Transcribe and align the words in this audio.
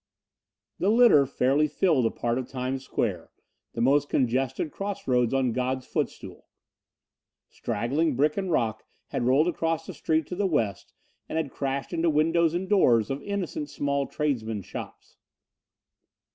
The 0.79 0.89
litter 0.89 1.27
fairly 1.27 1.67
filled 1.67 2.07
a 2.07 2.09
part 2.09 2.39
of 2.39 2.47
Times 2.47 2.83
Square, 2.83 3.29
the 3.73 3.81
most 3.81 4.09
congested 4.09 4.71
cross 4.71 5.07
roads 5.07 5.31
on 5.31 5.51
God's 5.51 5.85
footstool. 5.85 6.47
Straggling 7.51 8.15
brick 8.15 8.35
and 8.35 8.49
rock 8.49 8.83
had 9.09 9.27
rolled 9.27 9.47
across 9.47 9.85
the 9.85 9.93
street 9.93 10.25
to 10.25 10.35
the 10.35 10.47
west 10.47 10.91
and 11.29 11.37
had 11.37 11.51
crashed 11.51 11.93
into 11.93 12.09
windows 12.09 12.55
and 12.55 12.67
doors 12.67 13.11
of 13.11 13.21
innocent 13.21 13.69
small 13.69 14.07
tradesmen's 14.07 14.65
shops. 14.65 15.17